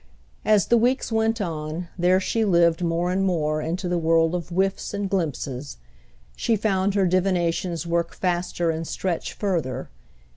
As 0.43 0.65
the 0.65 0.79
weeks 0.79 1.11
went 1.11 1.39
on 1.39 1.87
there 1.95 2.19
she 2.19 2.43
lived 2.43 2.81
more 2.83 3.11
and 3.11 3.23
more 3.23 3.61
into 3.61 3.87
the 3.87 3.99
world 3.99 4.33
of 4.33 4.49
whiffs 4.49 4.95
and 4.95 5.07
glimpses, 5.07 5.77
she 6.35 6.55
found 6.55 6.95
her 6.95 7.05
divinations 7.05 7.85
work 7.85 8.15
faster 8.15 8.71
and 8.71 8.87
stretch 8.87 9.33
further. 9.33 9.91